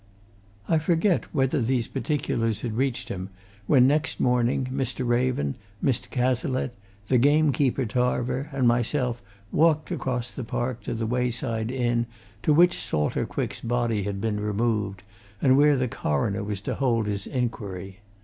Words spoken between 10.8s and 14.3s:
to the wayside inn to which Salter Quick's body had